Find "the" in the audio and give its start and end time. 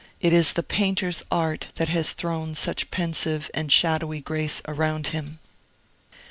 0.53-0.63